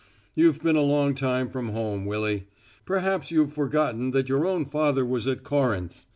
[0.33, 2.47] "You've been a long time from home, Willy.
[2.85, 6.07] Perhaps you've forgotten that your own father was at Corinth.